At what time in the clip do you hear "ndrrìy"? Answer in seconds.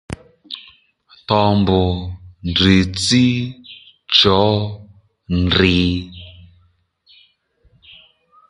5.37-5.91